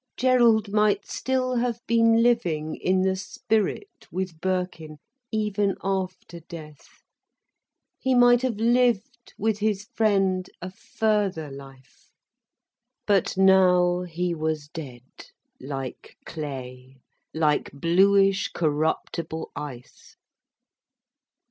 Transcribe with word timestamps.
Gerald 0.17 0.73
might 0.73 1.05
still 1.05 1.57
have 1.57 1.79
been 1.85 2.23
living 2.23 2.73
in 2.75 3.03
the 3.03 3.15
spirit 3.15 4.07
with 4.11 4.41
Birkin, 4.41 4.97
even 5.31 5.75
after 5.83 6.39
death. 6.39 7.03
He 7.99 8.15
might 8.15 8.41
have 8.41 8.55
lived 8.55 9.33
with 9.37 9.59
his 9.59 9.85
friend, 9.93 10.49
a 10.59 10.71
further 10.71 11.51
life. 11.51 12.09
But 13.05 13.37
now 13.37 14.01
he 14.01 14.33
was 14.33 14.69
dead, 14.69 15.03
like 15.59 16.17
clay, 16.25 16.97
like 17.31 17.69
bluish, 17.71 18.47
corruptible 18.53 19.51
ice. 19.55 20.15